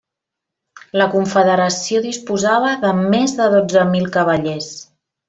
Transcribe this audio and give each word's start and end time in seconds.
La 0.99 1.05
confederació 1.15 2.01
disposava 2.05 2.71
de 2.87 2.95
més 3.03 3.37
de 3.41 3.51
dotze 3.57 3.85
mil 3.95 4.09
cavallers. 4.17 4.71